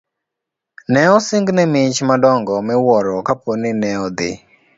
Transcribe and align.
Ne 0.91 1.01
osingne 1.15 1.63
mich 1.73 1.97
madongo 2.09 2.53
miwuoro 2.67 3.13
kapo 3.27 3.51
ni 3.61 3.71
ne 3.81 3.89
odhi 4.05 4.31